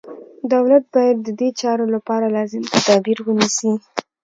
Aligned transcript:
دولت 0.53 0.83
باید 0.93 1.17
ددې 1.27 1.49
چارو 1.61 1.85
لپاره 1.95 2.27
لازم 2.35 2.63
تدابیر 2.73 3.17
ونیسي. 3.23 3.71